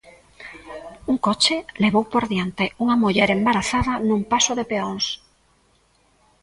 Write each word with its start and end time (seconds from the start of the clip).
Un 1.11 1.17
coche 1.27 1.57
levou 1.83 2.03
por 2.13 2.23
diante 2.33 2.65
unha 2.83 2.99
muller 3.03 3.29
embarazada 3.37 3.93
nun 4.07 4.21
paso 4.31 4.51
de 4.59 4.67
peóns. 4.71 5.05